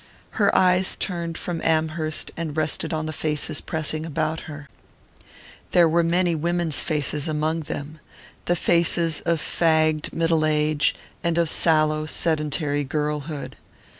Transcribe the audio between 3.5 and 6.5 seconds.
pressing about her. There were many